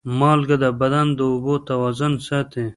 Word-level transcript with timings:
مالګه 0.19 0.57
د 0.63 0.65
بدن 0.79 1.07
د 1.17 1.19
اوبو 1.31 1.53
توازن 1.69 2.13
ساتي. 2.27 2.65